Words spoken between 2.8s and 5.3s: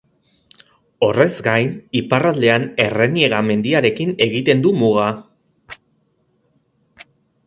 Erreniega mendiarekin egiten du muga.